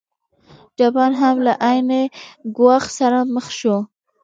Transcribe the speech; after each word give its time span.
جاپان 0.79 1.11
هم 1.21 1.35
له 1.45 1.53
عین 1.67 1.89
ګواښ 2.57 2.83
سره 2.97 3.19
مخ 3.35 3.45
شو. 3.59 3.77